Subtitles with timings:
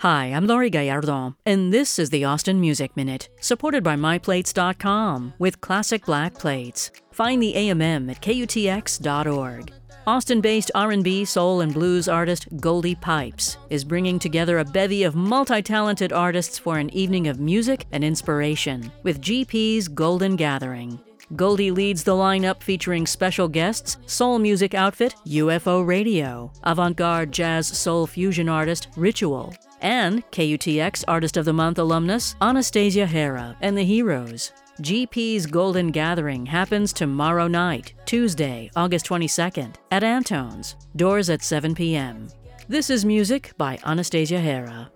[0.00, 5.60] Hi, I'm Laurie Gallardo, and this is the Austin Music Minute, supported by MyPlates.com with
[5.60, 6.90] classic black plates.
[7.12, 9.70] Find the AMM at KUTX.org.
[10.06, 16.14] Austin-based R&B, soul, and blues artist Goldie Pipes is bringing together a bevy of multi-talented
[16.14, 20.98] artists for an evening of music and inspiration with GP's Golden Gathering.
[21.36, 28.06] Goldie leads the lineup featuring special guests, soul music outfit UFO Radio, avant-garde jazz soul
[28.06, 34.52] fusion artist Ritual, and KUTX Artist of the Month alumnus Anastasia Hera and the Heroes.
[34.80, 40.76] GP's Golden Gathering happens tomorrow night, Tuesday, August 22nd, at Antone's.
[40.96, 42.28] Doors at 7 p.m.
[42.68, 44.90] This is music by Anastasia Hera.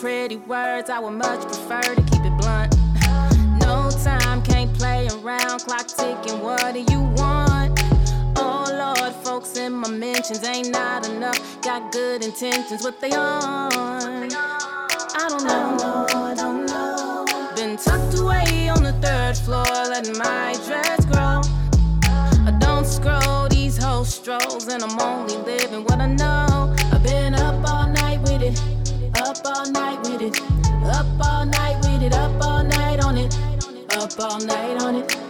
[0.00, 0.88] Pretty words.
[0.88, 2.74] I would much prefer to keep it blunt.
[3.60, 5.60] No time, can't play around.
[5.60, 6.40] Clock ticking.
[6.40, 7.78] What do you want?
[8.36, 11.38] Oh Lord, folks in my mentions ain't not enough.
[11.60, 13.70] Got good intentions, what they on?
[13.72, 17.26] I don't know, I don't know.
[17.54, 21.42] Been tucked away on the third floor, letting my dress grow.
[22.48, 26.59] I don't scroll these whole strolls, and I'm only living what I know.
[30.20, 30.42] With it,
[30.84, 33.36] up all night with it, up all night on it,
[33.96, 35.29] up all night on it.